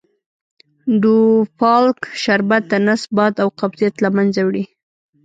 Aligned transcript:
ډوفالک 1.01 1.99
شربت 2.21 2.63
دنس 2.71 3.01
باد 3.15 3.33
او 3.43 3.49
قبضیت 3.59 3.95
له 4.03 4.09
منځه 4.17 4.41
وړي. 4.47 4.63